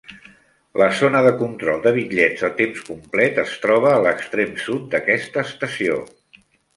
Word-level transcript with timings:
La 0.81 0.85
zona 0.99 1.19
de 1.25 1.33
control 1.41 1.83
de 1.83 1.91
bitllets 1.97 2.45
a 2.47 2.49
temps 2.61 2.79
complet 2.87 3.37
es 3.43 3.53
troba 3.65 3.91
a 3.91 3.99
l'extrem 4.07 4.57
sud 4.65 4.89
d'aquesta 4.95 5.45
estació. 5.51 5.99